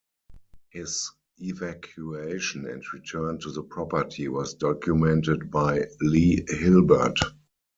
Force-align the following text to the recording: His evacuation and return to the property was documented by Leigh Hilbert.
His 0.69 1.11
evacuation 1.37 2.65
and 2.65 2.83
return 2.91 3.37
to 3.41 3.51
the 3.51 3.61
property 3.61 4.29
was 4.29 4.55
documented 4.55 5.51
by 5.51 5.85
Leigh 6.01 6.43
Hilbert. 6.49 7.19